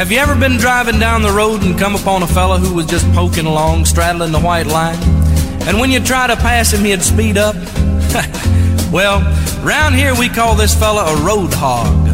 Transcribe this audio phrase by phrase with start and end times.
[0.00, 2.86] Have you ever been driving down the road and come upon a fella who was
[2.86, 4.96] just poking along, straddling the white line?
[5.68, 7.54] And when you try to pass him, he'd speed up?
[8.90, 9.20] well,
[9.62, 12.06] round here we call this fella a road hog.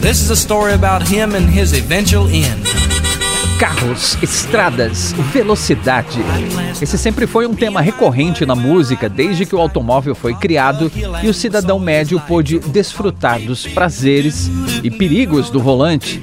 [0.00, 2.66] This is a story about him and his eventual end.
[3.62, 6.18] Carros, estradas, velocidade.
[6.80, 10.90] Esse sempre foi um tema recorrente na música desde que o automóvel foi criado
[11.22, 14.50] e o cidadão médio pôde desfrutar dos prazeres
[14.82, 16.20] e perigos do volante.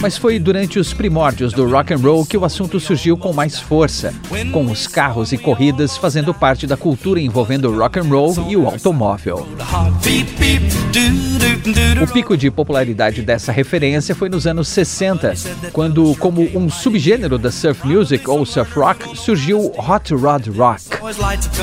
[0.00, 3.58] Mas foi durante os primórdios do rock and roll que o assunto surgiu com mais
[3.58, 4.14] força,
[4.52, 8.56] com os carros e corridas fazendo parte da cultura envolvendo o rock and roll e
[8.56, 9.44] o automóvel.
[12.02, 15.34] O pico de popularidade dessa referência foi nos anos 60,
[15.72, 20.82] quando, como um subgênero da surf music ou surf rock, surgiu o hot rod rock.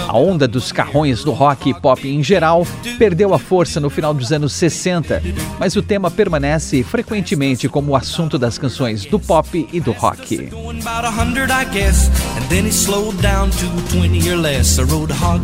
[0.07, 2.65] A onda dos carrões do rock e pop em geral
[2.97, 5.21] perdeu a força no final dos anos 60,
[5.59, 10.49] mas o tema permanece frequentemente como assunto das canções do pop e do rock.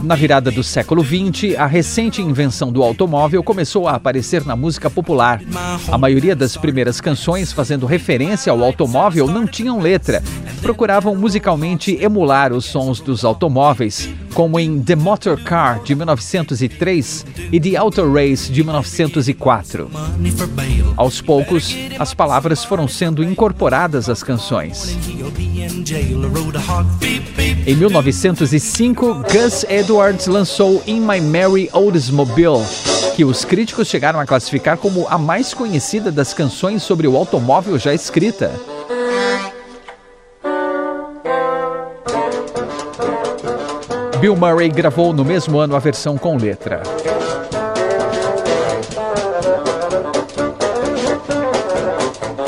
[0.03, 4.89] Na virada do século 20, a recente invenção do automóvel começou a aparecer na música
[4.89, 5.41] popular.
[5.91, 10.23] A maioria das primeiras canções fazendo referência ao automóvel não tinham letra.
[10.61, 17.59] Procuravam musicalmente emular os sons dos automóveis, como em The Motor Car de 1903 e
[17.59, 19.89] The Auto Race de 1904.
[20.95, 24.97] Aos poucos, as palavras foram sendo incorporadas às canções.
[27.65, 32.65] Em 1905, Gus Edwards lançou In My Merry Oldsmobile,
[33.15, 37.77] que os críticos chegaram a classificar como a mais conhecida das canções sobre o automóvel
[37.77, 38.51] já escrita.
[44.19, 46.83] Bill Murray gravou no mesmo ano a versão com letra.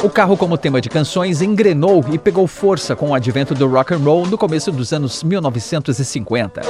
[0.03, 3.93] O carro como tema de canções engrenou e pegou força com o advento do rock
[3.93, 6.61] and roll no começo dos anos 1950.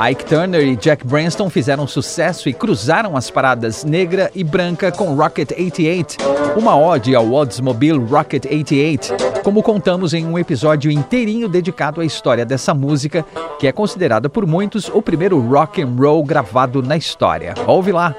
[0.00, 5.12] Ike Turner e Jack Branston fizeram sucesso e cruzaram as paradas negra e branca com
[5.14, 6.16] Rocket 88,
[6.56, 12.46] uma ode ao Oldsmobile Rocket 88, como contamos em um episódio inteirinho dedicado à história
[12.46, 13.24] dessa música,
[13.58, 17.54] que é considerada por muitos o primeiro rock and roll gravado na história.
[17.66, 18.14] Ouve lá!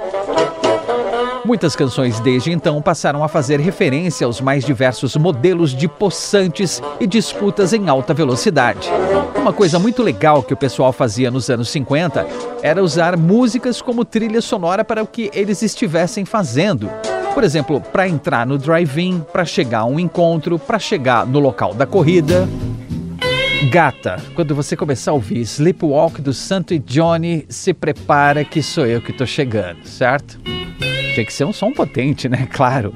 [1.50, 7.08] Muitas canções desde então passaram a fazer referência aos mais diversos modelos de possantes e
[7.08, 8.88] disputas em alta velocidade.
[9.36, 12.28] Uma coisa muito legal que o pessoal fazia nos anos 50
[12.62, 16.88] era usar músicas como trilha sonora para o que eles estivessem fazendo.
[17.34, 21.74] Por exemplo, para entrar no drive-in, para chegar a um encontro, para chegar no local
[21.74, 22.48] da corrida.
[23.72, 28.86] Gata, quando você começar a ouvir Sleepwalk do Santo e Johnny, se prepara que sou
[28.86, 30.59] eu que tô chegando, certo?
[31.14, 32.48] Tinha que ser um som potente, né?
[32.52, 32.94] Claro.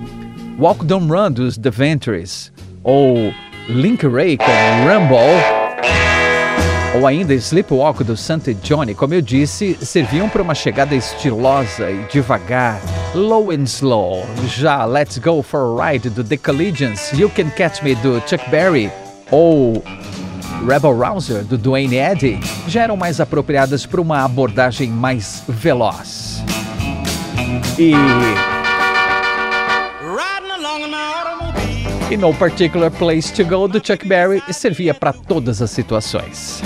[0.59, 2.51] Walk Don't Run dos The Ventures,
[2.83, 3.33] ou
[3.67, 4.45] Link Ray com
[4.85, 5.63] Rumble,
[6.95, 12.05] ou ainda Sleepwalk do Santa Johnny, como eu disse, serviam para uma chegada estilosa e
[12.11, 12.79] devagar,
[13.15, 14.23] low and slow.
[14.47, 18.47] Já Let's Go for a Ride do The Collegians, You Can Catch Me do Chuck
[18.51, 18.91] Berry,
[19.31, 19.83] ou
[20.67, 26.43] Rebel Rouser do Dwayne Eddy, já eram mais apropriadas para uma abordagem mais veloz.
[27.77, 27.93] E.
[32.11, 36.61] E No Particular Place to Go do Chuck Berry servia para todas as situações.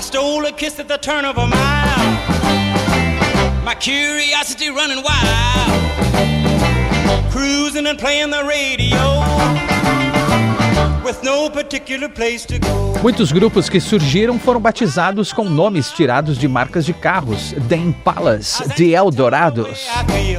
[0.00, 1.56] Stole kiss at the turn of a mile.
[3.64, 5.72] My curiosity running wild.
[7.30, 9.75] Cruising and playing the radio.
[13.00, 18.60] Muitos grupos que surgiram foram batizados com nomes tirados de marcas de carros: The Impalas,
[18.76, 19.86] The Eldorados,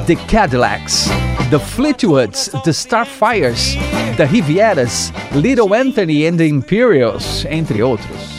[0.06, 1.08] The Cadillacs,
[1.50, 3.78] The Fleetwoods, The Starfires,
[4.18, 8.38] The Rivieras, Little Anthony and the Imperials, entre outros.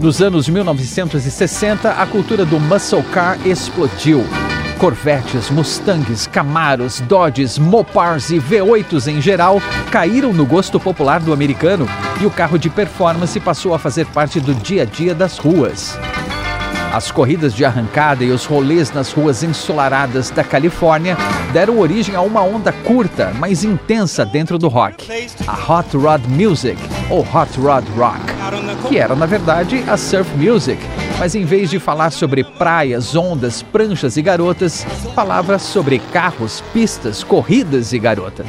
[0.00, 4.24] Nos anos 1960, a cultura do muscle car explodiu
[4.82, 9.62] Corvettes, Mustangs, Camaros, Dodges, Mopars e V8s em geral
[9.92, 11.86] caíram no gosto popular do americano.
[12.20, 15.96] E o carro de performance passou a fazer parte do dia a dia das ruas.
[16.92, 21.16] As corridas de arrancada e os rolês nas ruas ensolaradas da Califórnia
[21.52, 25.08] deram origem a uma onda curta, mas intensa dentro do rock,
[25.46, 26.76] a Hot Rod Music,
[27.08, 28.20] ou Hot Rod Rock,
[28.88, 30.82] que era na verdade a surf music,
[31.22, 34.84] mas em vez de falar sobre praias, ondas, pranchas e garotas,
[35.14, 38.48] falava sobre carros, pistas, corridas e garotas.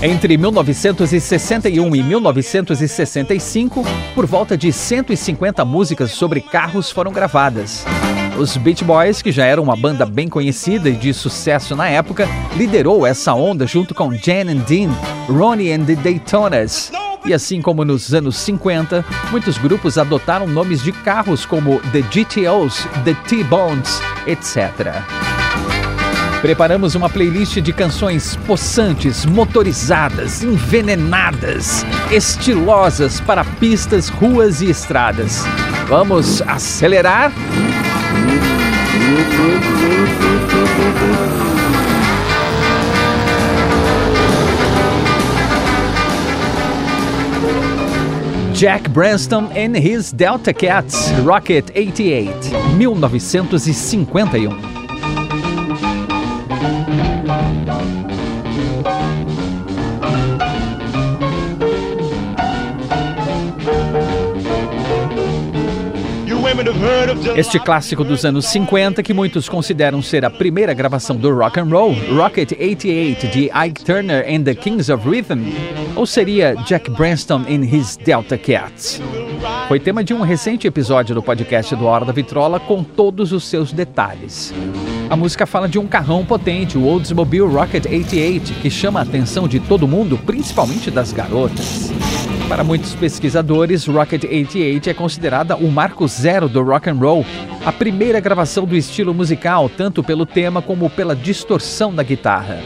[0.00, 3.84] Entre 1961 e 1965,
[4.14, 7.84] por volta de 150 músicas sobre carros foram gravadas.
[8.38, 12.28] Os Beach Boys, que já eram uma banda bem conhecida e de sucesso na época,
[12.56, 14.90] liderou essa onda junto com Jan and Dean,
[15.28, 16.92] Ronnie and the Daytonas.
[17.26, 22.86] E assim como nos anos 50, muitos grupos adotaram nomes de carros como The GTOs,
[23.04, 24.94] The T-Bones, etc.
[26.40, 35.42] Preparamos uma playlist de canções possantes, motorizadas, envenenadas, estilosas para pistas, ruas e estradas.
[35.88, 37.32] Vamos acelerar?
[48.58, 52.26] Jack Branston and his Delta Cats, Rocket 88,
[52.76, 54.77] 1951.
[67.36, 71.64] Este clássico dos anos 50, que muitos consideram ser a primeira gravação do rock and
[71.64, 75.44] roll, Rocket 88 de Ike Turner and the Kings of Rhythm,
[75.96, 79.00] ou seria Jack Branston in His Delta Cats?
[79.66, 83.44] Foi tema de um recente episódio do podcast do Hora da Vitrola com todos os
[83.44, 84.54] seus detalhes.
[85.10, 89.48] A música fala de um carrão potente, o Oldsmobile Rocket 88, que chama a atenção
[89.48, 91.90] de todo mundo, principalmente das garotas.
[92.48, 97.24] Para muitos pesquisadores, Rocket 88 é considerada o marco zero do rock and roll,
[97.64, 102.58] a primeira gravação do estilo musical, tanto pelo tema como pela distorção da guitarra.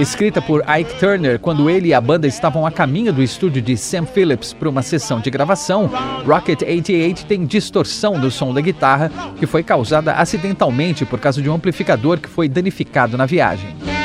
[0.00, 3.76] Escrita por Ike Turner quando ele e a banda estavam a caminho do estúdio de
[3.76, 5.88] Sam Phillips para uma sessão de gravação,
[6.26, 11.48] Rocket 88 tem distorção do som da guitarra que foi causada acidentalmente por causa de
[11.48, 13.97] um amplificador que foi danificado na viagem.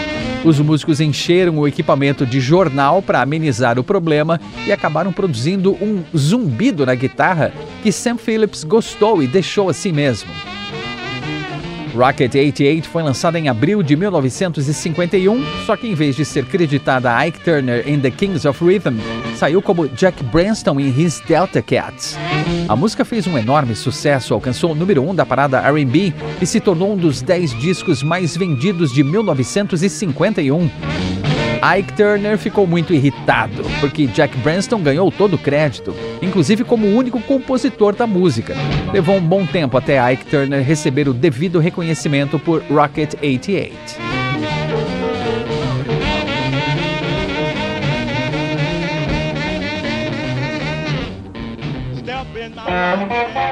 [0.43, 6.03] Os músicos encheram o equipamento de jornal para amenizar o problema e acabaram produzindo um
[6.15, 10.29] zumbido na guitarra que Sam Phillips gostou e deixou assim mesmo.
[11.93, 17.15] Rocket 88 foi lançada em abril de 1951, só que em vez de ser creditada
[17.15, 18.97] a Ike Turner em The Kings of Rhythm,
[19.35, 22.17] saiu como Jack Branston em His Delta Cats.
[22.67, 26.45] A música fez um enorme sucesso, alcançou o número 1 um da parada R&B e
[26.45, 30.69] se tornou um dos 10 discos mais vendidos de 1951.
[31.63, 36.95] Ike Turner ficou muito irritado, porque Jack Branston ganhou todo o crédito, inclusive como o
[36.97, 38.53] único compositor da música.
[38.91, 43.73] Levou um bom tempo até Ike Turner receber o devido reconhecimento por Rocket 88.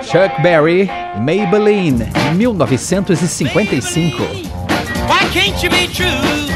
[0.04, 0.90] Chuck Berry,
[1.22, 4.22] Maybelline, 1955.
[5.08, 6.51] Why can't you be true?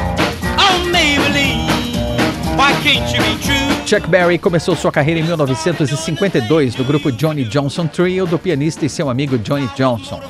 [3.88, 8.90] Chuck Berry começou sua carreira em 1952 no grupo Johnny Johnson Trio do pianista e
[8.90, 10.22] seu amigo Johnny Johnson.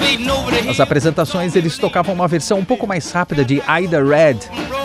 [0.66, 4.38] Nas apresentações, eles tocavam uma versão um pouco mais rápida de Ida Red,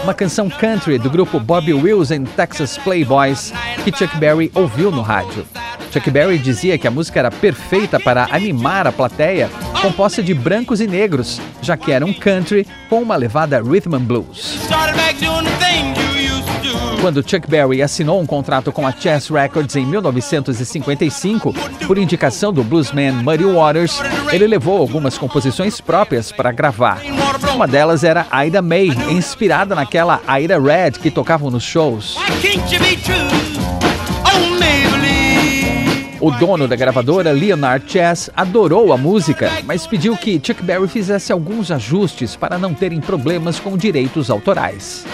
[0.03, 3.53] uma canção country do grupo Bobby Wills and Texas Playboys
[3.85, 5.47] que Chuck Berry ouviu no rádio.
[5.93, 9.49] Chuck Berry dizia que a música era perfeita para animar a plateia,
[9.81, 14.01] composta de brancos e negros, já que era um country com uma levada rhythm and
[14.01, 14.59] blues.
[17.01, 21.55] Quando Chuck Berry assinou um contrato com a Chess Records em 1955,
[21.87, 23.99] por indicação do bluesman Muddy Waters,
[24.31, 27.01] ele levou algumas composições próprias para gravar.
[27.55, 32.19] Uma delas era Ida May, inspirada naquela Ida Red que tocavam nos shows.
[36.21, 41.33] O dono da gravadora, Leonard Chess, adorou a música, mas pediu que Chuck Berry fizesse
[41.33, 45.07] alguns ajustes para não terem problemas com direitos autorais.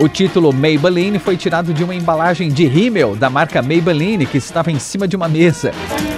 [0.00, 4.70] O título Maybelline foi tirado de uma embalagem de rímel da marca Maybelline que estava
[4.70, 5.72] em cima de uma mesa.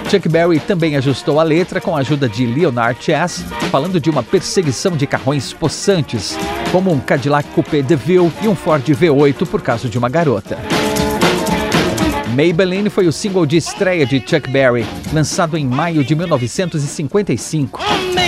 [0.09, 4.23] Chuck Berry também ajustou a letra com a ajuda de Leonard Chess, falando de uma
[4.23, 6.37] perseguição de carrões possantes,
[6.71, 10.57] como um Cadillac Coupé DeVille e um Ford V8 por causa de uma garota.
[12.33, 17.79] Maybelline foi o single de estreia de Chuck Berry, lançado em maio de 1955.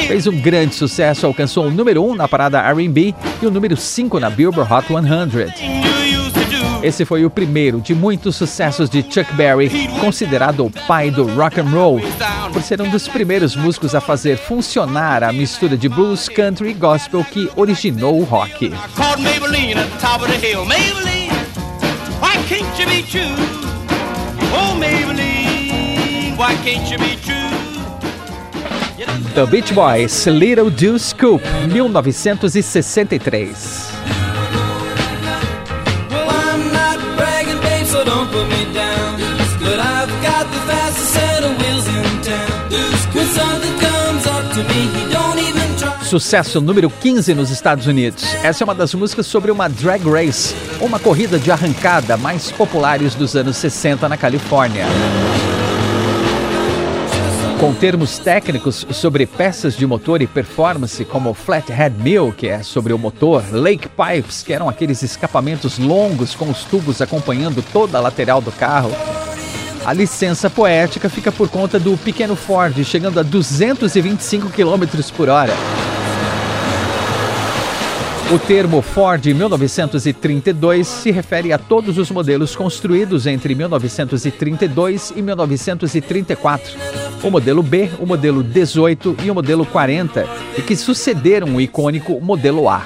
[0.07, 4.19] Fez um grande sucesso, alcançou o número 1 na parada R&B e o número 5
[4.19, 4.95] na Billboard Hot 100.
[6.83, 11.59] Esse foi o primeiro de muitos sucessos de Chuck Berry, considerado o pai do rock
[11.59, 11.99] and roll,
[12.53, 16.73] por ser um dos primeiros músicos a fazer funcionar a mistura de blues, country e
[16.75, 18.71] gospel que originou o rock.
[29.35, 33.53] The Beach Boys, Little Do Scoop, 1963.
[38.05, 38.35] don't
[46.15, 48.23] Sucesso número 15 nos Estados Unidos.
[48.41, 53.15] Essa é uma das músicas sobre uma drag race, uma corrida de arrancada mais populares
[53.15, 54.85] dos anos 60 na Califórnia.
[57.59, 62.93] Com termos técnicos sobre peças de motor e performance, como Flathead Mill, que é sobre
[62.93, 68.01] o motor, Lake Pipes, que eram aqueles escapamentos longos com os tubos acompanhando toda a
[68.01, 68.91] lateral do carro.
[69.85, 75.53] A licença poética fica por conta do pequeno Ford, chegando a 225 km por hora.
[78.33, 86.75] O termo Ford 1932 se refere a todos os modelos construídos entre 1932 e 1934.
[87.21, 90.27] O modelo B, o modelo 18 e o modelo 40,
[90.57, 92.83] e que sucederam o icônico modelo A.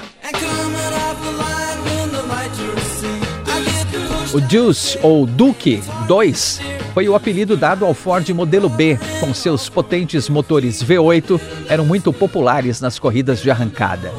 [4.34, 6.60] O Deuce, ou Duke 2,
[6.92, 12.12] foi o apelido dado ao Ford modelo B, com seus potentes motores V8, eram muito
[12.12, 14.12] populares nas corridas de arrancada.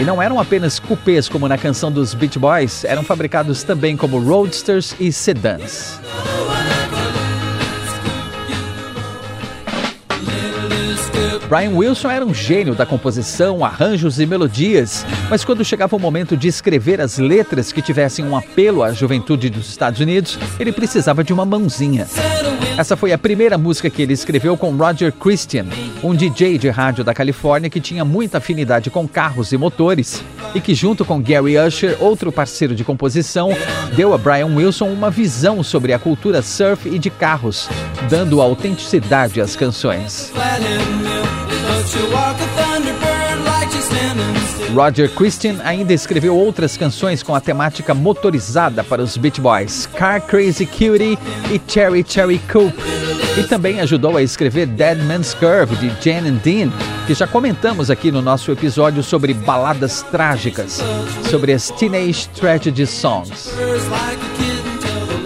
[0.00, 4.18] E não eram apenas cupês como na canção dos Beach Boys, eram fabricados também como
[4.18, 6.00] roadsters e sedans.
[11.50, 16.36] Brian Wilson era um gênio da composição, arranjos e melodias, mas quando chegava o momento
[16.36, 21.24] de escrever as letras que tivessem um apelo à juventude dos Estados Unidos, ele precisava
[21.24, 22.06] de uma mãozinha.
[22.78, 25.66] Essa foi a primeira música que ele escreveu com Roger Christian,
[26.04, 30.22] um DJ de rádio da Califórnia que tinha muita afinidade com carros e motores
[30.54, 33.50] e que, junto com Gary Usher, outro parceiro de composição,
[33.96, 37.68] deu a Brian Wilson uma visão sobre a cultura surf e de carros,
[38.08, 40.32] dando autenticidade às canções.
[44.72, 50.22] Roger Christian ainda escreveu outras canções com a temática motorizada para os Beach Boys, Car
[50.22, 51.18] Crazy Cutie
[51.50, 52.78] e Cherry Cherry Coupe.
[53.36, 56.70] E também ajudou a escrever Dead Man's Curve de Jan and Dean,
[57.06, 60.80] que já comentamos aqui no nosso episódio sobre baladas trágicas,
[61.28, 63.52] sobre as Teenage Tragedy Songs.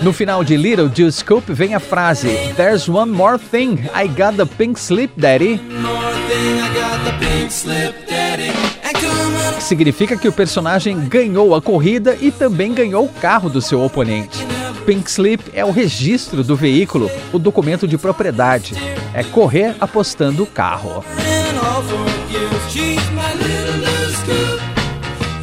[0.03, 4.37] No final de Little Juice Scoop vem a frase There's one more thing, I got
[4.37, 5.61] the pink slip, daddy.
[9.61, 14.45] Significa que o personagem ganhou a corrida e também ganhou o carro do seu oponente.
[14.85, 18.75] Pink Slip é o registro do veículo, o documento de propriedade.
[19.15, 21.05] É correr apostando o carro.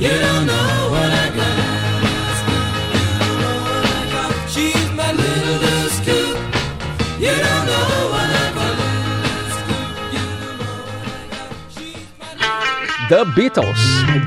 [0.01, 1.20] You don't know what I
[13.11, 13.77] The Beatles,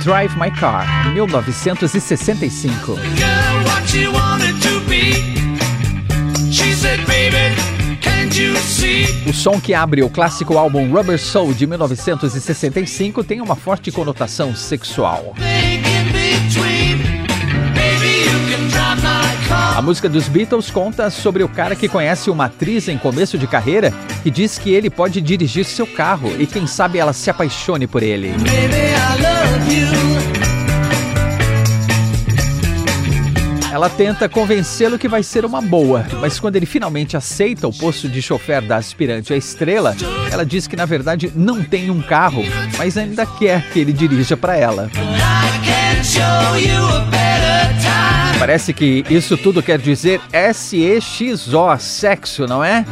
[0.05, 2.99] Drive My Car, 1965.
[9.27, 14.55] O som que abre o clássico álbum Rubber Soul de 1965 tem uma forte conotação
[14.55, 15.35] sexual.
[19.75, 23.49] A música dos Beatles conta sobre o cara que conhece uma atriz em começo de
[23.49, 27.89] carreira que diz que ele pode dirigir seu carro e quem sabe ela se apaixone
[27.89, 28.33] por ele.
[33.73, 38.09] Ela tenta convencê-lo que vai ser uma boa, mas quando ele finalmente aceita o posto
[38.09, 39.97] de chofer da aspirante à estrela,
[40.31, 42.45] ela diz que na verdade não tem um carro,
[42.79, 44.89] mas ainda quer que ele dirija para ela.
[48.45, 52.85] Parece que isso tudo quer dizer S-E-X-O, sexo, não é?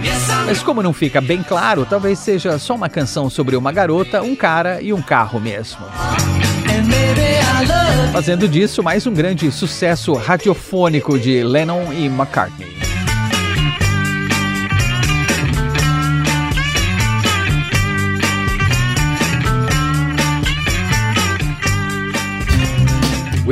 [0.47, 4.35] Mas como não fica bem claro, talvez seja só uma canção sobre uma garota, um
[4.35, 5.85] cara e um carro mesmo.
[8.15, 12.72] Fazendo disso mais um grande sucesso radiofônico de Lennon e McCartney.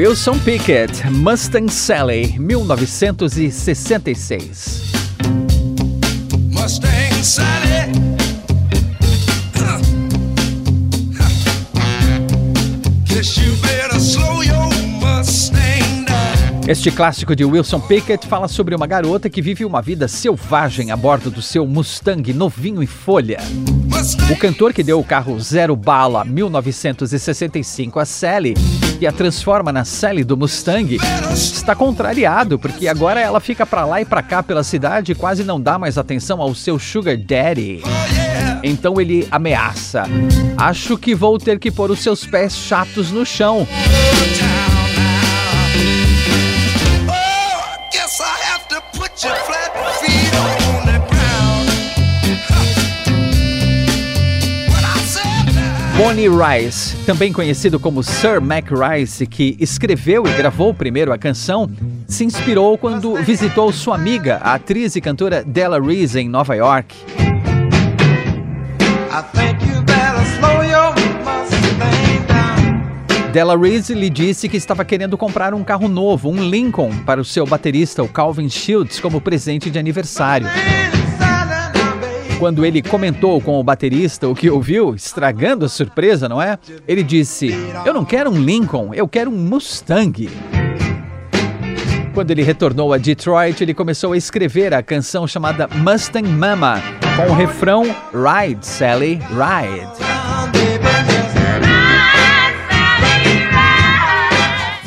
[0.03, 4.93] Wilson Pickett, Mustang Sally, 1966.
[6.51, 7.93] Mustang Sally.
[13.05, 14.71] Guess you better slow your
[15.03, 16.65] Mustang down.
[16.67, 20.97] Este clássico de Wilson Pickett fala sobre uma garota que vive uma vida selvagem a
[20.97, 23.41] bordo do seu Mustang novinho em folha.
[24.33, 28.55] O cantor que deu o carro Zero Bala 1965 a Sally
[29.01, 30.99] e a transforma na Sally do Mustang
[31.33, 35.43] está contrariado porque agora ela fica para lá e para cá pela cidade e quase
[35.43, 37.83] não dá mais atenção ao seu Sugar Daddy.
[38.63, 40.05] Então ele ameaça:
[40.57, 43.67] Acho que vou ter que pôr os seus pés chatos no chão.
[56.03, 61.69] Bonnie Rice, também conhecido como Sir Mac Rice, que escreveu e gravou primeiro a canção,
[62.09, 66.97] se inspirou quando visitou sua amiga, a atriz e cantora Della Reese, em Nova York.
[73.31, 77.25] Della Reese lhe disse que estava querendo comprar um carro novo, um Lincoln, para o
[77.27, 80.49] seu baterista, o Calvin Shields, como presente de aniversário.
[82.41, 86.59] Quando ele comentou com o baterista o que ouviu, estragando a surpresa, não é?
[86.89, 87.55] Ele disse:
[87.85, 90.27] Eu não quero um Lincoln, eu quero um Mustang.
[92.15, 96.83] Quando ele retornou a Detroit, ele começou a escrever a canção chamada Mustang Mama,
[97.15, 100.80] com o refrão Ride, Sally, Ride.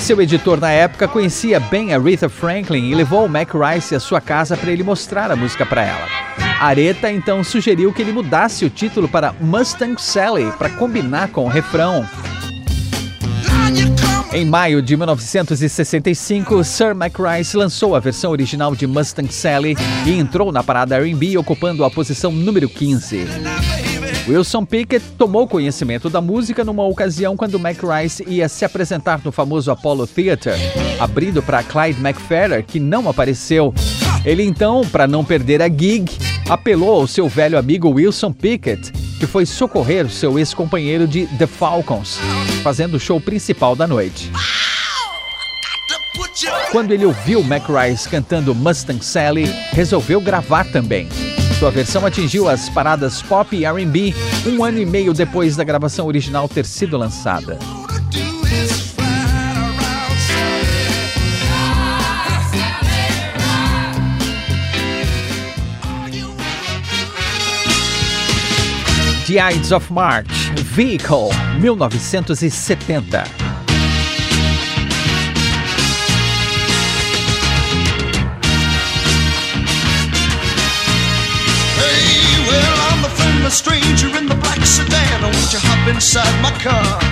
[0.03, 4.57] Seu editor na época conhecia bem Aretha Franklin e levou Mac Rice à sua casa
[4.57, 6.05] para ele mostrar a música para ela.
[6.59, 11.47] Areta então sugeriu que ele mudasse o título para Mustang Sally para combinar com o
[11.47, 12.05] refrão.
[14.33, 20.11] Em maio de 1965, Sir Mac Rice lançou a versão original de Mustang Sally e
[20.11, 23.25] entrou na parada R&B ocupando a posição número 15.
[24.27, 29.33] Wilson Pickett tomou conhecimento da música numa ocasião quando Mac Rice ia se apresentar no
[29.33, 30.55] famoso Apollo Theater,
[30.97, 33.73] abrindo para Clyde McFerrer, que não apareceu.
[34.23, 36.05] Ele então, para não perder a gig,
[36.49, 42.17] apelou ao seu velho amigo Wilson Pickett, que foi socorrer seu ex-companheiro de The Falcons,
[42.63, 44.31] fazendo o show principal da noite.
[46.71, 51.09] Quando ele ouviu Mac Rice cantando Mustang Sally, resolveu gravar também.
[51.63, 54.13] Sua versão atingiu as paradas pop e R&B
[54.45, 57.57] um ano e meio depois da gravação original ter sido lançada.
[69.25, 71.29] The Ides of March, Vehicle,
[71.61, 73.52] 1970.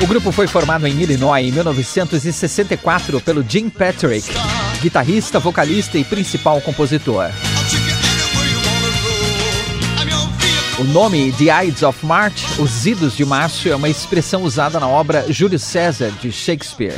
[0.01, 4.27] O grupo foi formado em Illinois em 1964 pelo Jim Patrick,
[4.81, 7.29] guitarrista, vocalista e principal compositor.
[10.79, 14.87] O nome The Ides of March, Os Idos de Março, é uma expressão usada na
[14.87, 16.97] obra Júlio César de Shakespeare.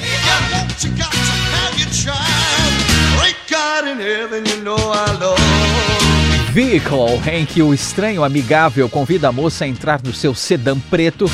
[6.54, 11.28] Vehicle, em que o estranho amigável convida a moça a entrar no seu sedã preto,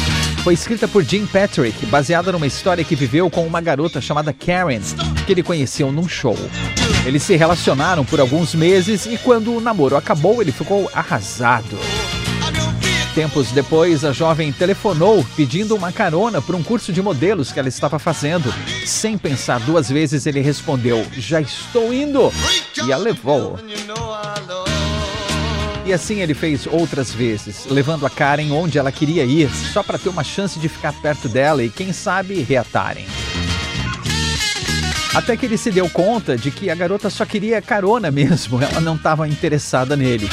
[0.45, 4.79] foi escrita por Jim Patrick, baseada numa história que viveu com uma garota chamada Karen,
[5.25, 6.37] que ele conheceu num show.
[7.05, 11.77] Eles se relacionaram por alguns meses e quando o namoro acabou, ele ficou arrasado.
[13.13, 17.67] Tempos depois, a jovem telefonou pedindo uma carona para um curso de modelos que ela
[17.67, 18.53] estava fazendo.
[18.85, 22.31] Sem pensar duas vezes, ele respondeu: Já estou indo!
[22.85, 23.59] E a levou.
[25.89, 29.97] E assim ele fez outras vezes, levando a Karen onde ela queria ir, só para
[29.97, 33.07] ter uma chance de ficar perto dela e, quem sabe, reatarem.
[35.15, 38.79] Até que ele se deu conta de que a garota só queria carona mesmo, ela
[38.79, 40.29] não estava interessada nele.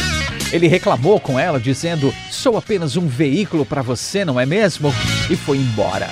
[0.53, 4.93] Ele reclamou com ela, dizendo: Sou apenas um veículo para você, não é mesmo?
[5.31, 6.11] E foi embora.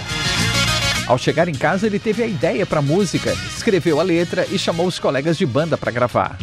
[1.06, 4.58] Ao chegar em casa, ele teve a ideia para a música, escreveu a letra e
[4.58, 6.38] chamou os colegas de banda para gravar.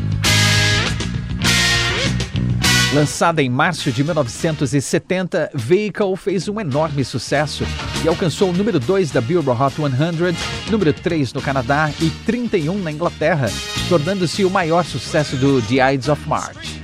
[2.94, 7.64] Lançada em março de 1970, Vehicle fez um enorme sucesso
[8.04, 12.78] e alcançou o número 2 da Billboard Hot 100, número 3 no Canadá e 31
[12.80, 13.50] na Inglaterra,
[13.88, 16.82] tornando-se o maior sucesso do The Ides of March.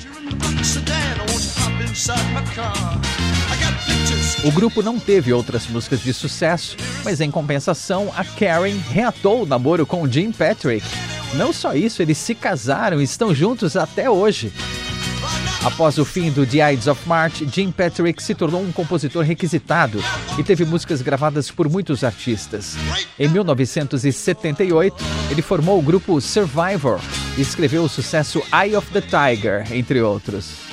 [4.46, 9.46] O grupo não teve outras músicas de sucesso, mas em compensação, a Karen reatou o
[9.46, 10.88] namoro com Jim Patrick.
[11.34, 14.54] Não só isso, eles se casaram e estão juntos até hoje.
[15.68, 20.02] Após o fim do The Ides of March, Jim Patrick se tornou um compositor requisitado
[20.40, 22.78] e teve músicas gravadas por muitos artistas.
[23.20, 24.96] Em 1978,
[25.30, 27.02] ele formou o grupo Survivor
[27.38, 30.67] e escreveu o sucesso Eye of the Tiger, entre outros.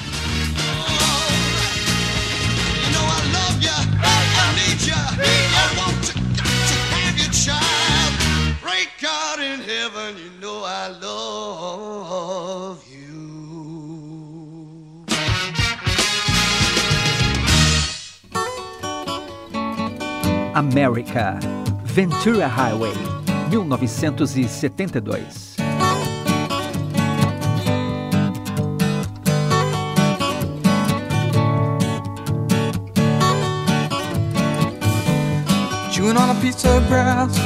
[20.55, 21.39] America,
[21.83, 22.95] Ventura Highway,
[23.51, 25.57] 1972.
[35.91, 37.37] Chewing on a piece of grass,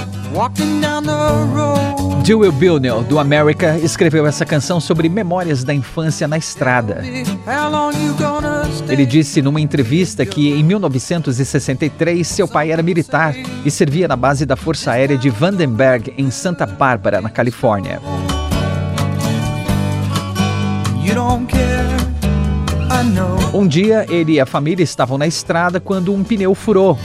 [2.25, 7.03] Dewey Bilnell, do America, escreveu essa canção sobre memórias da infância na estrada.
[8.88, 14.45] Ele disse numa entrevista que em 1963 seu pai era militar e servia na base
[14.45, 18.01] da Força Aérea de Vandenberg, em Santa Bárbara, na Califórnia.
[21.03, 21.58] You don't.
[23.53, 26.99] Um dia, ele e a família estavam na estrada quando um pneu furou.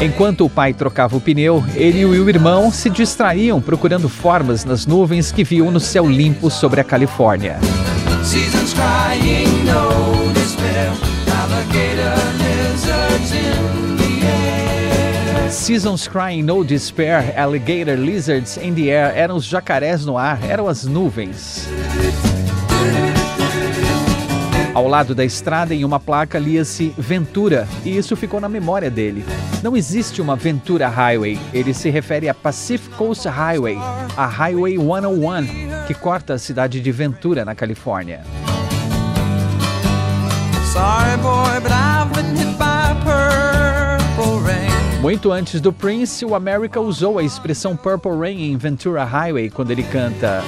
[0.00, 4.86] Enquanto o pai trocava o pneu, ele e o irmão se distraíam procurando formas nas
[4.86, 7.58] nuvens que viam no céu limpo sobre a Califórnia.
[15.50, 20.68] Seasons Crying No Despair, Alligator Lizards in the Air eram os jacarés no ar, eram
[20.68, 21.68] as nuvens.
[24.74, 29.24] Ao lado da estrada, em uma placa, lia-se Ventura, e isso ficou na memória dele.
[29.62, 33.78] Não existe uma Ventura Highway, ele se refere a Pacific Coast Highway,
[34.16, 38.22] a Highway 101, que corta a cidade de Ventura, na Califórnia.
[45.00, 49.70] Muito antes do Prince, o America usou a expressão Purple Rain em Ventura Highway quando
[49.70, 50.42] ele canta.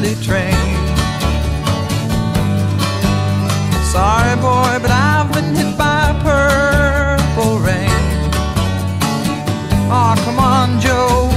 [0.00, 0.54] Early train.
[3.92, 7.90] Sorry, boy, but I've been hit by purple rain.
[9.92, 11.28] Oh, come on, Joe.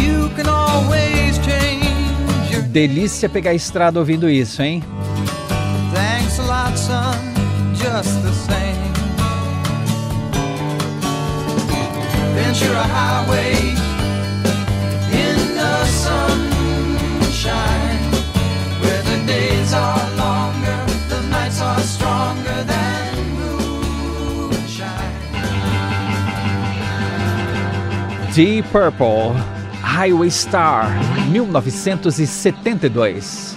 [0.00, 2.62] You can always change your...
[2.62, 4.80] Delícia pegar a estrada ouvindo isso, hein?
[5.92, 7.18] Thanks a lot, son,
[7.74, 8.94] just the same.
[12.36, 13.83] Ventura Highway
[28.34, 29.32] Deep Purple,
[29.80, 30.88] Highway Star,
[31.30, 33.56] 1972.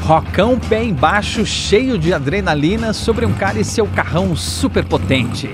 [0.00, 5.50] Rocão pé embaixo, cheio de adrenalina sobre um cara e seu carrão super potente.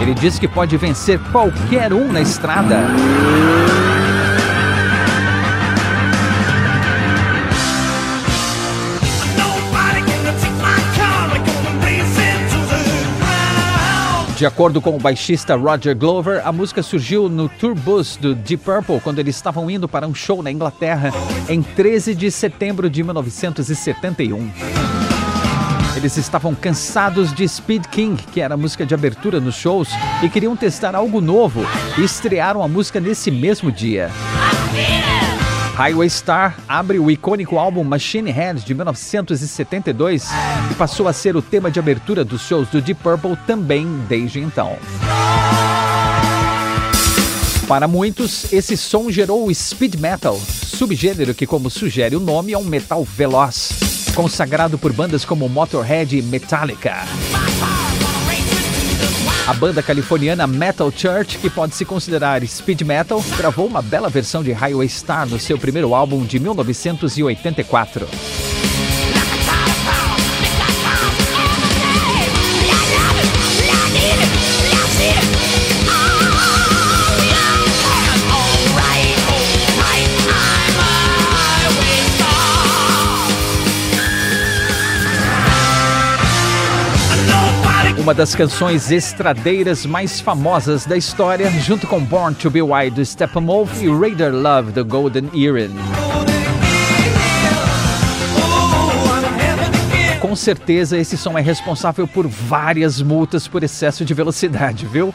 [0.00, 2.78] Ele diz que pode vencer qualquer um na estrada.
[14.38, 18.62] De acordo com o baixista Roger Glover, a música surgiu no tour bus do Deep
[18.62, 21.10] Purple quando eles estavam indo para um show na Inglaterra
[21.48, 24.52] em 13 de setembro de 1971.
[25.96, 29.88] Eles estavam cansados de Speed King, que era a música de abertura nos shows,
[30.22, 31.62] e queriam testar algo novo
[31.98, 34.08] e estrearam a música nesse mesmo dia.
[35.78, 40.26] Highway Star abre o icônico álbum Machine Head de 1972
[40.72, 44.40] e passou a ser o tema de abertura dos shows do Deep Purple também desde
[44.40, 44.76] então.
[47.68, 52.58] Para muitos, esse som gerou o speed metal, subgênero que, como sugere o nome, é
[52.58, 53.70] um metal veloz,
[54.16, 57.04] consagrado por bandas como Motorhead e Metallica.
[59.48, 64.42] A banda californiana Metal Church, que pode se considerar speed metal, gravou uma bela versão
[64.42, 68.06] de Highway Star no seu primeiro álbum de 1984.
[88.08, 93.04] Uma das canções estradeiras mais famosas da história, junto com Born to Be Wild do
[93.04, 95.76] Steppenwolf e Raider Love do Golden Earring.
[100.22, 105.12] Com certeza esse som é responsável por várias multas por excesso de velocidade, viu?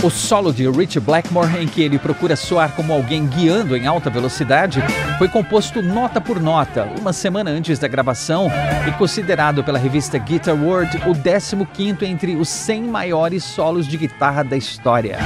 [0.00, 4.08] O solo de Rich Blackmore, em que ele procura soar como alguém guiando em alta
[4.08, 4.80] velocidade,
[5.18, 8.48] foi composto nota por nota, uma semana antes da gravação,
[8.86, 14.44] e considerado pela revista Guitar World o 15º entre os 100 maiores solos de guitarra
[14.44, 15.18] da história.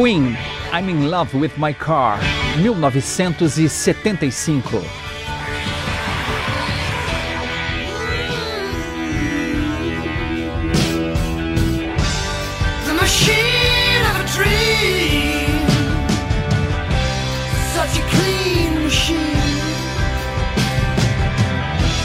[0.00, 0.32] Queen,
[0.72, 2.18] I'm in Love with My Car,
[2.56, 4.82] 1975.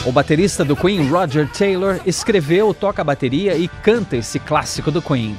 [0.05, 5.01] O baterista do Queen, Roger Taylor, escreveu, toca a bateria e canta esse clássico do
[5.01, 5.37] Queen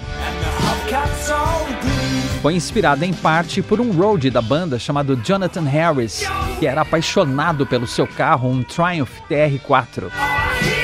[2.47, 6.23] foi inspirada em parte por um roadie da banda chamado Jonathan Harris,
[6.61, 10.13] que era apaixonado pelo seu carro, um Triumph TR4.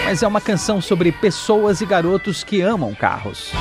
[0.04, 3.52] Mas é uma canção sobre pessoas e garotos que amam carros.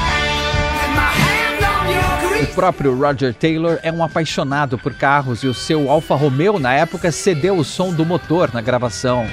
[2.41, 6.73] O próprio Roger Taylor é um apaixonado por carros e o seu Alfa Romeo na
[6.73, 9.27] época cedeu o som do motor na gravação.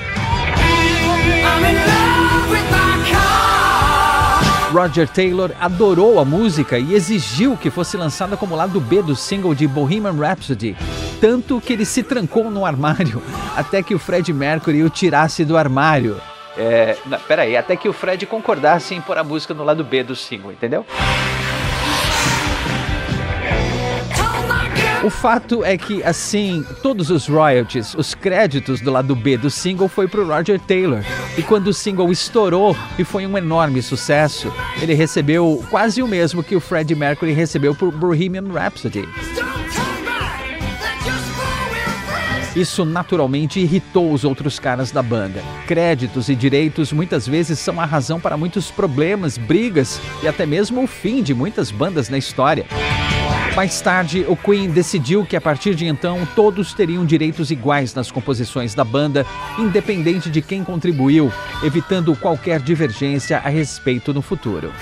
[4.73, 9.55] Roger Taylor adorou a música e exigiu que fosse lançada como lado B do single
[9.55, 10.77] de Bohemian Rhapsody,
[11.21, 13.23] tanto que ele se trancou no armário
[13.57, 16.21] até que o Fred Mercury o tirasse do armário.
[16.57, 20.03] É, não, peraí, até que o Fred concordasse em pôr a música no lado B
[20.03, 20.85] do single, entendeu?
[25.05, 29.89] O fato é que, assim, todos os royalties, os créditos do lado B do single
[29.89, 31.05] foi para o Roger Taylor.
[31.37, 36.43] E quando o single estourou e foi um enorme sucesso, ele recebeu quase o mesmo
[36.43, 39.09] que o Freddie Mercury recebeu por Bohemian Rhapsody.
[42.57, 45.45] Isso naturalmente irritou os outros caras da banda.
[45.69, 50.83] Créditos e direitos muitas vezes são a razão para muitos problemas, brigas e até mesmo
[50.83, 52.67] o fim de muitas bandas na história.
[53.59, 58.09] Mais tarde, o Queen decidiu que a partir de então todos teriam direitos iguais nas
[58.09, 59.27] composições da banda,
[59.59, 61.33] independente de quem contribuiu,
[61.65, 64.73] evitando qualquer divergência a respeito no futuro.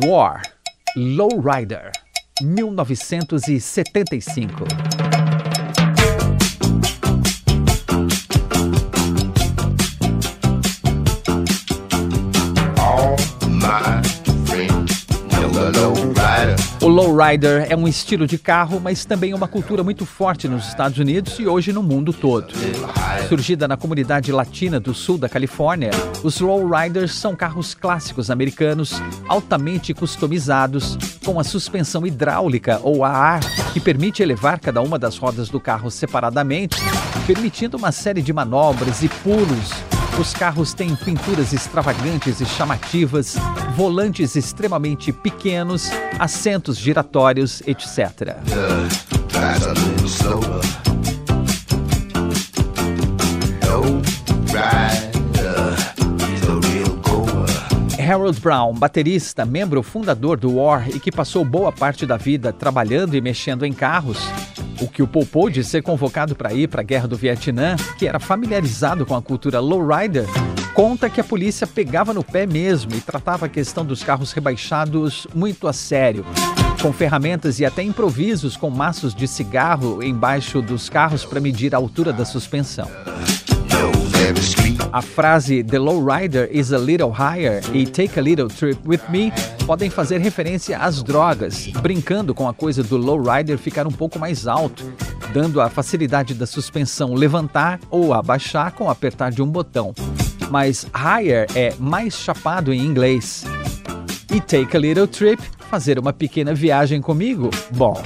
[0.00, 0.40] War,
[0.94, 1.90] Lowrider,
[2.40, 5.17] 1975.
[16.88, 20.98] O lowrider é um estilo de carro, mas também uma cultura muito forte nos Estados
[20.98, 22.54] Unidos e hoje no mundo todo.
[23.28, 25.90] Surgida na comunidade latina do sul da Califórnia,
[26.24, 33.40] os lowriders são carros clássicos americanos altamente customizados, com a suspensão hidráulica ou a ar
[33.74, 36.78] que permite elevar cada uma das rodas do carro separadamente,
[37.26, 43.36] permitindo uma série de manobras e pulos os carros têm pinturas extravagantes e chamativas,
[43.76, 48.36] volantes extremamente pequenos, assentos giratórios, etc.
[58.08, 63.14] Harold Brown, baterista, membro fundador do War e que passou boa parte da vida trabalhando
[63.14, 64.18] e mexendo em carros,
[64.80, 68.06] o que o poupou de ser convocado para ir para a Guerra do Vietnã, que
[68.06, 70.26] era familiarizado com a cultura lowrider,
[70.74, 75.26] conta que a polícia pegava no pé mesmo e tratava a questão dos carros rebaixados
[75.34, 76.24] muito a sério.
[76.80, 81.78] Com ferramentas e até improvisos com maços de cigarro embaixo dos carros para medir a
[81.78, 82.88] altura da suspensão.
[84.92, 89.30] A frase The Lowrider is a little higher e Take a little trip with me
[89.66, 94.46] podem fazer referência às drogas, brincando com a coisa do lowrider ficar um pouco mais
[94.46, 94.90] alto,
[95.32, 99.92] dando a facilidade da suspensão levantar ou abaixar com apertar de um botão.
[100.50, 103.44] Mas higher é mais chapado em inglês.
[104.34, 107.50] E Take a Little Trip fazer uma pequena viagem comigo?
[107.72, 108.02] Bom.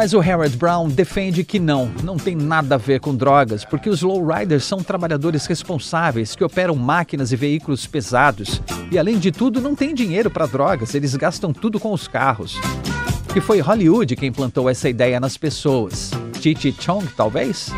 [0.00, 3.90] Mas o Harold Brown defende que não, não tem nada a ver com drogas, porque
[3.90, 9.60] os lowriders são trabalhadores responsáveis que operam máquinas e veículos pesados e, além de tudo,
[9.60, 12.58] não têm dinheiro para drogas, eles gastam tudo com os carros.
[13.36, 16.10] E foi Hollywood quem plantou essa ideia nas pessoas.
[16.40, 17.70] Titi Chong, talvez?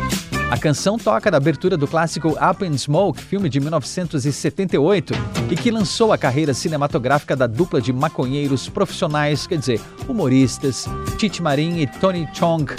[0.53, 5.15] A canção toca na abertura do clássico Up in Smoke, filme de 1978,
[5.49, 10.85] e que lançou a carreira cinematográfica da dupla de maconheiros profissionais, quer dizer, humoristas,
[11.17, 12.71] Tite Marin e Tony Chong,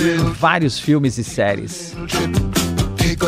[0.00, 1.96] em vários filmes e séries.
[2.96, 3.26] Take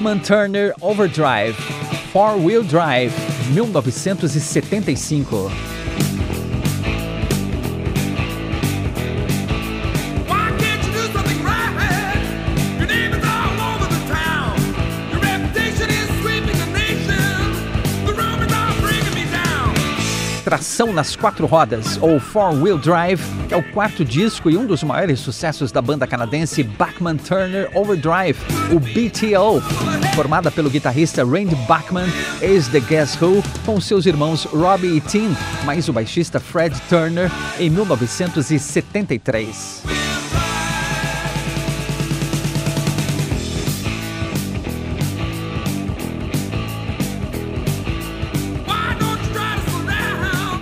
[0.00, 1.54] Bachman Turner Overdrive,
[2.10, 3.12] Four Wheel Drive,
[3.54, 5.69] 1975.
[20.50, 24.82] Tração nas Quatro Rodas, ou Four Wheel Drive, é o quarto disco e um dos
[24.82, 28.36] maiores sucessos da banda canadense Bachman Turner Overdrive,
[28.72, 29.60] o BTO,
[30.16, 32.08] formada pelo guitarrista Randy Bachman,
[32.42, 37.30] ex The Guess Who, com seus irmãos Robbie e Tim, mais o baixista Fred Turner,
[37.60, 39.99] em 1973.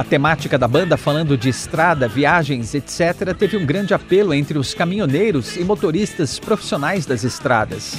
[0.09, 5.57] Temática da banda, falando de estrada, viagens, etc., teve um grande apelo entre os caminhoneiros
[5.57, 7.95] e motoristas profissionais das estradas.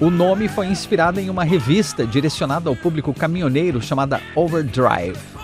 [0.00, 5.43] O nome foi inspirado em uma revista direcionada ao público caminhoneiro chamada Overdrive.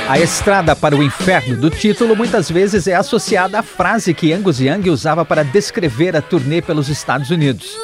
[0.09, 4.59] A estrada para o inferno do título muitas vezes é associada à frase que Angus
[4.59, 7.77] Young usava para descrever a turnê pelos Estados Unidos.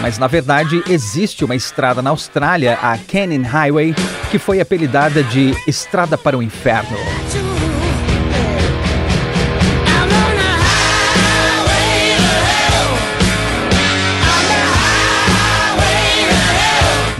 [0.00, 3.94] Mas na verdade existe uma estrada na Austrália, a Canyon Highway,
[4.30, 6.96] que foi apelidada de Estrada para o Inferno.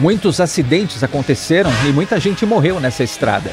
[0.05, 3.51] Muitos acidentes aconteceram e muita gente morreu nessa estrada.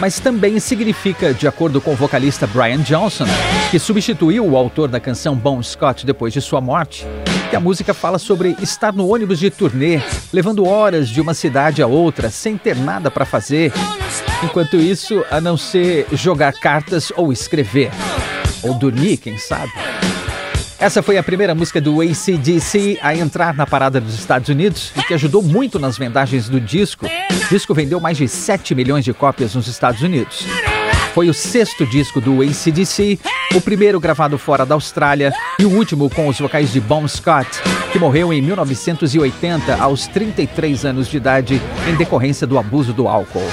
[0.00, 3.26] Mas também significa, de acordo com o vocalista Brian Johnson,
[3.70, 7.06] que substituiu o autor da canção Bon Scott depois de sua morte,
[7.50, 10.00] que a música fala sobre estar no ônibus de turnê,
[10.32, 13.70] levando horas de uma cidade a outra sem ter nada para fazer.
[14.42, 17.90] Enquanto isso, a não ser jogar cartas ou escrever.
[18.62, 19.70] Ou dormir, quem sabe.
[20.80, 25.02] Essa foi a primeira música do ACDC a entrar na parada dos Estados Unidos e
[25.02, 27.04] que ajudou muito nas vendagens do disco.
[27.04, 30.46] O disco vendeu mais de 7 milhões de cópias nos Estados Unidos.
[31.12, 33.18] Foi o sexto disco do ACDC,
[33.54, 37.60] o primeiro gravado fora da Austrália e o último com os vocais de Bon Scott,
[37.92, 43.50] que morreu em 1980 aos 33 anos de idade em decorrência do abuso do álcool.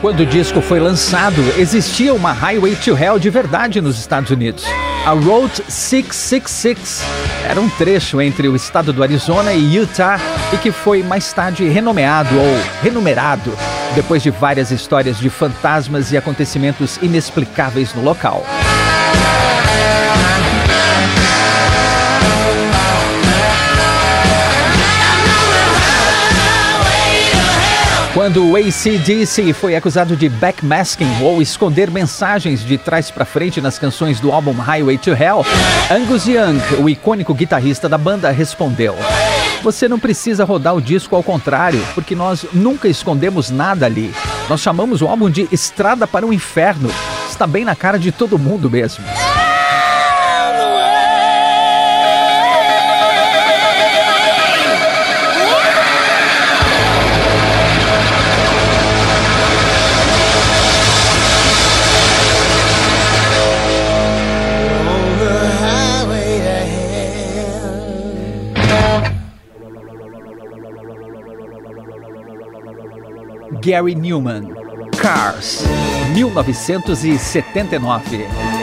[0.00, 4.64] Quando o disco foi lançado, existia uma Highway to Hell de verdade nos Estados Unidos.
[5.04, 7.02] A Route 666
[7.44, 10.18] era um trecho entre o estado do Arizona e Utah
[10.54, 13.52] e que foi mais tarde renomeado ou renumerado
[13.94, 18.46] depois de várias histórias de fantasmas e acontecimentos inexplicáveis no local.
[28.12, 33.78] Quando o ACDC foi acusado de backmasking ou esconder mensagens de trás para frente nas
[33.78, 35.46] canções do álbum Highway to Hell,
[35.88, 38.96] Angus Young, o icônico guitarrista da banda, respondeu:
[39.62, 44.12] Você não precisa rodar o disco ao contrário, porque nós nunca escondemos nada ali.
[44.48, 46.90] Nós chamamos o álbum de Estrada para o Inferno.
[47.28, 49.04] Está bem na cara de todo mundo mesmo.
[73.60, 74.54] Gary Newman,
[74.92, 75.62] Cars,
[76.14, 78.59] 1979.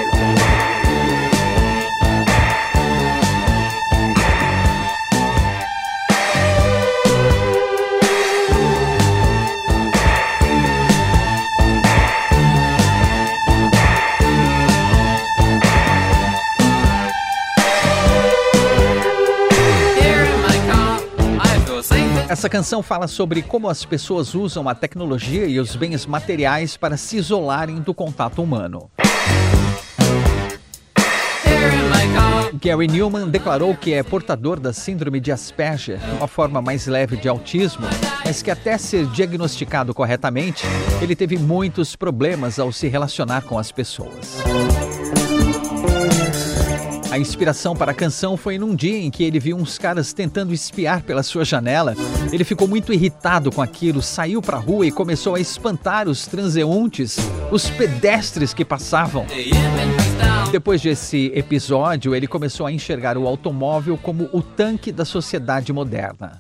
[22.38, 26.96] Essa canção fala sobre como as pessoas usam a tecnologia e os bens materiais para
[26.96, 28.92] se isolarem do contato humano.
[32.62, 37.28] Gary Newman declarou que é portador da síndrome de Asperger, uma forma mais leve de
[37.28, 37.88] autismo,
[38.24, 40.64] mas que até ser diagnosticado corretamente,
[41.02, 44.38] ele teve muitos problemas ao se relacionar com as pessoas.
[47.18, 50.54] A inspiração para a canção foi num dia em que ele viu uns caras tentando
[50.54, 51.96] espiar pela sua janela.
[52.32, 56.28] Ele ficou muito irritado com aquilo, saiu para a rua e começou a espantar os
[56.28, 57.18] transeuntes,
[57.52, 59.26] os pedestres que passavam.
[60.52, 66.40] Depois desse episódio, ele começou a enxergar o automóvel como o tanque da sociedade moderna.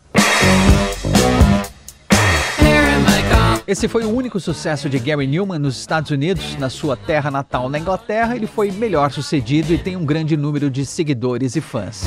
[3.68, 6.56] Esse foi o único sucesso de Gary Newman nos Estados Unidos.
[6.58, 10.70] Na sua terra natal, na Inglaterra, ele foi melhor sucedido e tem um grande número
[10.72, 12.06] de seguidores e fãs.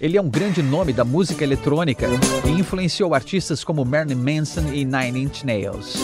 [0.00, 2.06] Ele é um grande nome da música eletrônica
[2.46, 5.98] e influenciou artistas como Marilyn Manson e Nine Inch Nails.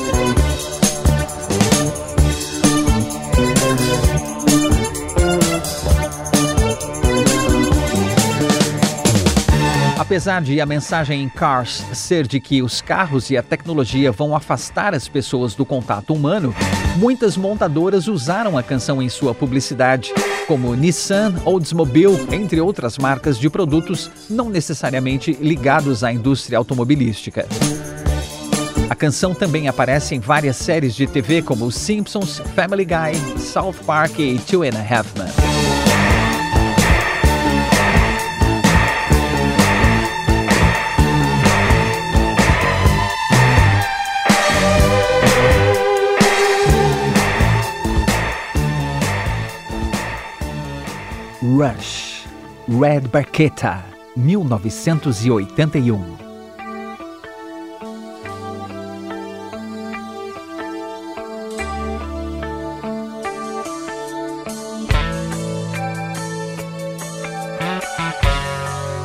[10.03, 14.35] Apesar de a mensagem em Cars ser de que os carros e a tecnologia vão
[14.35, 16.53] afastar as pessoas do contato humano,
[16.97, 20.13] muitas montadoras usaram a canção em sua publicidade,
[20.49, 27.47] como Nissan, Oldsmobile, entre outras marcas de produtos não necessariamente ligados à indústria automobilística.
[28.91, 34.19] A canção também aparece em várias séries de TV como Simpsons, Family Guy, South Park
[34.19, 35.82] e Two and a Half Men.
[51.63, 52.27] Rush,
[52.67, 53.85] Red Barqueta,
[54.17, 56.32] 1981.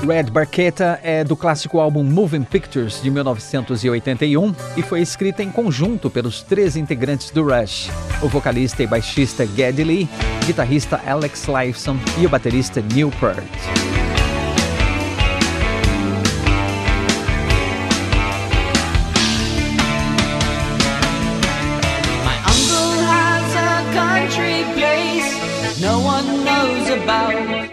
[0.07, 6.09] Red Barqueta é do clássico álbum Moving Pictures de 1981 e foi escrita em conjunto
[6.09, 7.89] pelos três integrantes do Rush:
[8.21, 10.09] o vocalista e baixista Geddy Lee,
[10.45, 13.96] guitarrista Alex Lifeson e o baterista Neil Peart.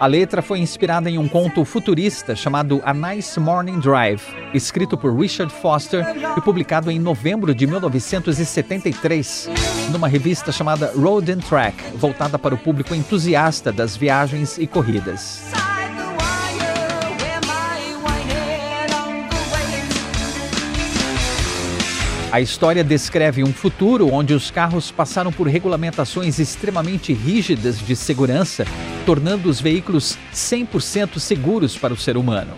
[0.05, 4.21] A letra foi inspirada em um conto futurista chamado A Nice Morning Drive,
[4.53, 6.05] escrito por Richard Foster
[6.37, 9.49] e publicado em novembro de 1973,
[9.91, 15.43] numa revista chamada Road and Track, voltada para o público entusiasta das viagens e corridas.
[22.35, 28.65] A história descreve um futuro onde os carros passaram por regulamentações extremamente rígidas de segurança,
[29.07, 32.51] tornando os veículos 100% seguros para o ser humano.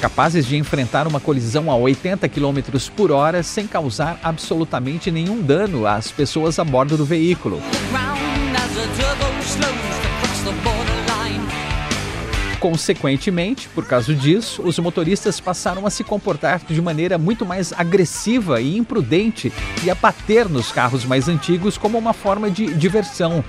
[0.00, 2.58] Capazes de enfrentar uma colisão a 80 km
[2.96, 7.60] por hora sem causar absolutamente nenhum dano às pessoas a bordo do veículo.
[12.62, 18.60] Consequentemente, por causa disso, os motoristas passaram a se comportar de maneira muito mais agressiva
[18.60, 19.52] e imprudente
[19.82, 23.44] e a bater nos carros mais antigos como uma forma de diversão.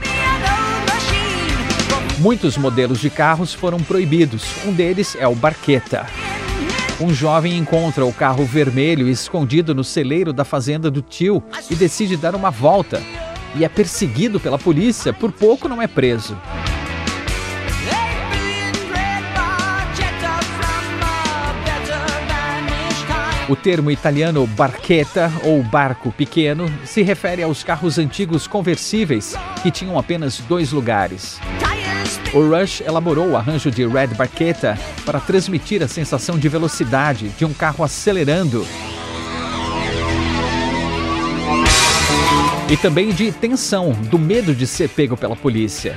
[2.17, 6.07] Muitos modelos de carros foram proibidos, um deles é o Barqueta.
[6.99, 12.17] um jovem encontra o carro vermelho escondido no celeiro da fazenda do tio e decide
[12.17, 12.99] dar uma volta.
[13.53, 16.35] E é perseguido pela polícia, por pouco não é preso.
[23.49, 29.99] O termo italiano barchetta ou barco pequeno se refere aos carros antigos conversíveis que tinham
[29.99, 31.39] apenas dois lugares.
[32.33, 37.43] O Rush elaborou o arranjo de Red Barchetta para transmitir a sensação de velocidade de
[37.43, 38.65] um carro acelerando
[42.69, 45.95] e também de tensão, do medo de ser pego pela polícia.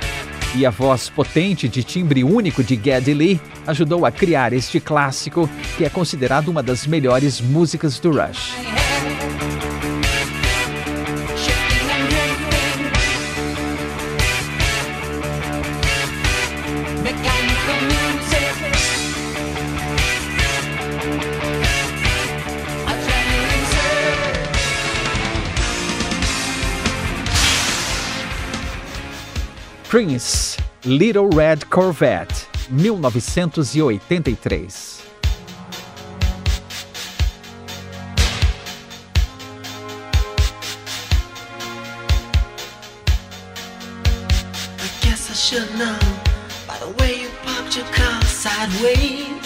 [0.57, 5.51] E a voz potente de timbre único de Geddy Lee ajudou a criar este clássico,
[5.77, 8.86] que é considerado uma das melhores músicas do Rush.
[29.89, 34.69] Prince, Little Red Corvette, 1983.
[45.37, 45.99] should know
[46.67, 47.29] by the way you
[47.77, 49.46] your car sideways.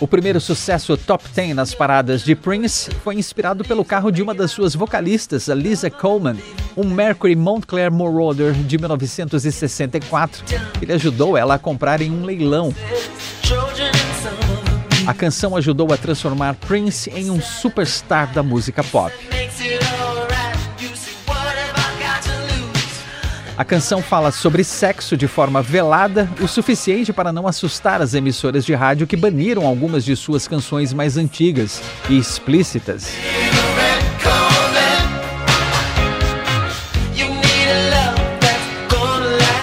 [0.00, 4.32] O primeiro sucesso top 10 nas paradas de Prince foi inspirado pelo carro de uma
[4.32, 6.36] das suas vocalistas, Lisa Coleman,
[6.76, 10.44] um Mercury Montclair Marauder de 1964.
[10.80, 12.72] Ele ajudou ela a comprar em um leilão.
[15.04, 19.12] A canção ajudou a transformar Prince em um superstar da música pop.
[23.58, 28.64] A canção fala sobre sexo de forma velada, o suficiente para não assustar as emissoras
[28.64, 33.10] de rádio que baniram algumas de suas canções mais antigas e explícitas.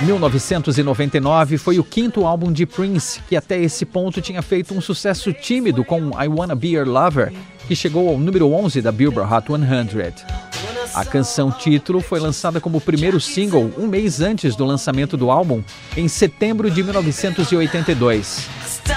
[0.01, 5.31] 1999 foi o quinto álbum de Prince, que até esse ponto tinha feito um sucesso
[5.31, 7.31] tímido com I Wanna Be Your Lover,
[7.65, 10.44] que chegou ao número 11 da Billboard Hot 100.
[10.93, 15.63] A canção título foi lançada como primeiro single um mês antes do lançamento do álbum,
[15.95, 18.47] em setembro de 1982.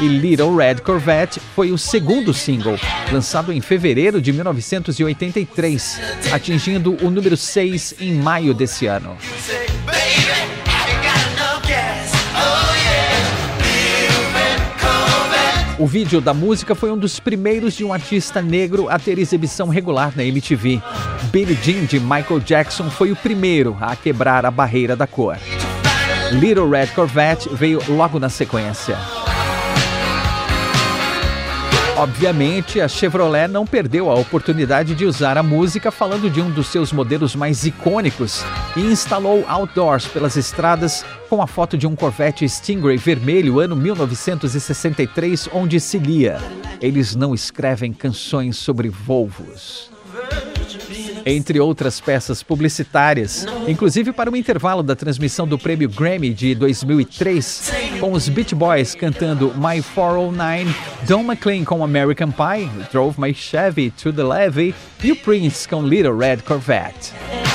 [0.00, 2.78] E Little Red Corvette foi o segundo single,
[3.10, 6.00] lançado em fevereiro de 1983,
[6.32, 9.16] atingindo o número 6 em maio desse ano.
[15.78, 19.68] O vídeo da música foi um dos primeiros de um artista negro a ter exibição
[19.68, 20.82] regular na MTV.
[21.30, 25.38] Billie Jean de Michael Jackson foi o primeiro a quebrar a barreira da cor.
[26.32, 28.98] Little Red Corvette veio logo na sequência.
[31.98, 36.68] Obviamente, a Chevrolet não perdeu a oportunidade de usar a música falando de um dos
[36.68, 38.44] seus modelos mais icônicos
[38.76, 45.48] e instalou outdoors pelas estradas com a foto de um Corvette Stingray vermelho ano 1963,
[45.52, 46.38] onde se lia:
[46.80, 49.90] Eles não escrevem canções sobre Volvos.
[51.26, 57.72] Entre outras peças publicitárias, inclusive para o intervalo da transmissão do prêmio Grammy de 2003,
[57.98, 60.74] com os Beach Boys cantando My 409,
[61.06, 65.82] Don McLean com American Pie, Drove My Chevy to the Levee e o Prince com
[65.82, 67.47] Little Red Corvette.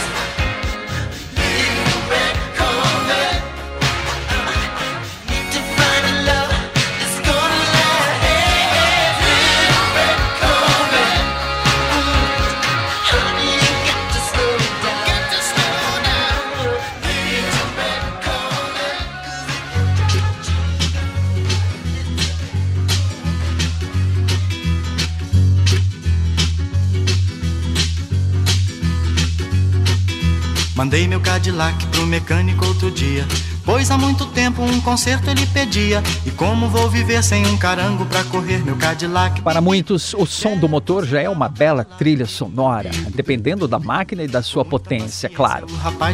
[31.23, 33.25] Cadillac pro mecânico outro dia.
[33.65, 36.03] Pois há muito tempo um concerto ele pedia.
[36.25, 39.41] E como vou viver sem um carango pra correr meu Cadillac?
[39.41, 44.21] Para muitos, o som do motor já é uma bela trilha sonora, dependendo da máquina
[44.23, 45.67] e da sua potência, claro.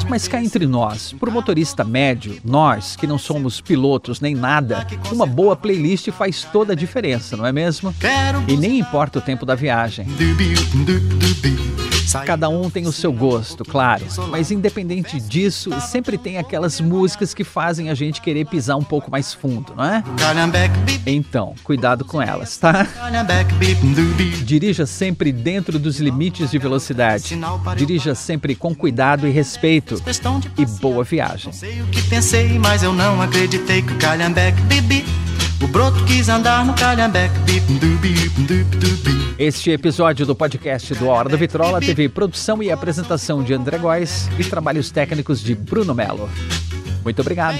[0.07, 5.25] Mas cá entre nós, pro motorista médio, nós que não somos pilotos nem nada, uma
[5.25, 7.93] boa playlist faz toda a diferença, não é mesmo?
[8.47, 10.05] E nem importa o tempo da viagem.
[12.25, 17.43] Cada um tem o seu gosto, claro, mas independente disso, sempre tem aquelas músicas que
[17.43, 20.03] fazem a gente querer pisar um pouco mais fundo, não é?
[21.05, 22.87] Então, cuidado com elas, tá?
[24.43, 27.37] Dirija sempre dentro dos limites de velocidade.
[27.75, 30.01] Dirija sempre com cuidado e respeito.
[30.57, 31.51] E boa viagem.
[31.53, 35.05] Sei o que pensei, mas eu não acreditei que o Calhambeck Bibi
[35.61, 37.35] O broto quis andar no calhambeque.
[39.37, 44.29] Este episódio do podcast do Hora da Vitrola teve produção e apresentação de André Góes
[44.37, 46.29] e trabalhos técnicos de Bruno Melo.
[47.03, 47.57] Muito obrigado.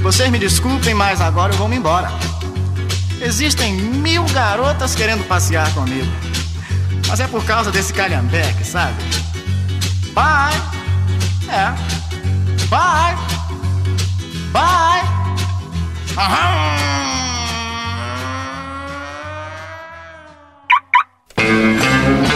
[0.00, 2.10] Vocês me desculpem, mas agora eu vou me embora.
[3.20, 6.06] Existem mil garotas querendo passear comigo.
[7.08, 8.96] Mas é por causa desse calhambeque, sabe?
[10.12, 10.54] Bye!
[11.48, 11.74] É.
[12.68, 13.16] Bye!
[14.52, 15.23] Bye!
[16.16, 17.13] Aha!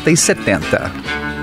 [0.00, 1.35] 60 e 70.